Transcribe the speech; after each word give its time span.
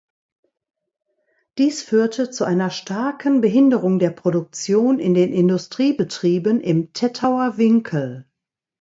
Dies 1.59 1.83
führte 1.83 2.31
zu 2.31 2.43
einer 2.43 2.71
starken 2.71 3.39
Behinderung 3.39 3.99
der 3.99 4.09
Produktion 4.09 4.97
in 4.97 5.13
den 5.13 5.31
Industriebetrieben 5.31 6.59
im 6.59 6.91
Tettauer 6.93 7.57
Winkel. 7.59 8.25